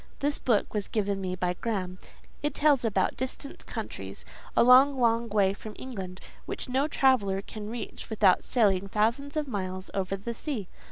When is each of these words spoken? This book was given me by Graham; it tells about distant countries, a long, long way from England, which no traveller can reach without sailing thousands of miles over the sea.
This 0.17 0.39
book 0.39 0.73
was 0.73 0.87
given 0.87 1.21
me 1.21 1.35
by 1.35 1.53
Graham; 1.53 1.99
it 2.41 2.55
tells 2.55 2.83
about 2.83 3.15
distant 3.15 3.67
countries, 3.67 4.25
a 4.57 4.63
long, 4.63 4.99
long 4.99 5.29
way 5.29 5.53
from 5.53 5.75
England, 5.77 6.19
which 6.47 6.67
no 6.67 6.87
traveller 6.87 7.39
can 7.43 7.69
reach 7.69 8.09
without 8.09 8.43
sailing 8.43 8.87
thousands 8.89 9.37
of 9.37 9.47
miles 9.47 9.91
over 9.93 10.15
the 10.15 10.33
sea. 10.33 10.67